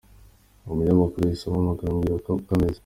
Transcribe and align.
Uwo 0.63 0.73
munyamakuru 0.77 1.21
yahise 1.23 1.43
ampamagara 1.45 1.87
ambwira 1.91 2.13
uko 2.17 2.31
bimeze. 2.49 2.79